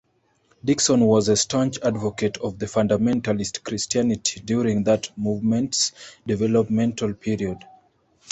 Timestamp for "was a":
1.01-1.37